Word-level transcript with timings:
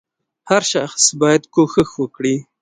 •هر 0.49 0.63
شخص 0.73 1.03
باید 1.21 1.43
کوښښ 1.53 1.89
وکړي. 2.01 2.35